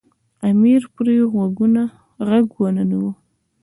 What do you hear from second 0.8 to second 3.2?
پرې غوږ ونه نیوی.